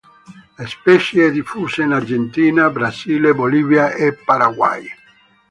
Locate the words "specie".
0.65-1.27